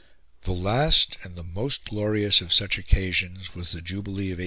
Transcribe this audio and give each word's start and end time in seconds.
The 0.45 0.51
last 0.53 1.19
and 1.21 1.35
the 1.35 1.43
most 1.43 1.85
glorious 1.85 2.41
of 2.41 2.51
such 2.51 2.79
occasions 2.79 3.53
was 3.53 3.71
the 3.71 3.83
Jubilee 3.83 4.31
of 4.33 4.39
1897. 4.39 4.39